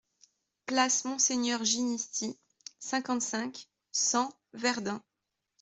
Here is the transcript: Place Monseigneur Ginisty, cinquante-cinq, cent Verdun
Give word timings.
Place 0.65 1.05
Monseigneur 1.05 1.63
Ginisty, 1.63 2.35
cinquante-cinq, 2.79 3.69
cent 3.91 4.33
Verdun 4.53 4.99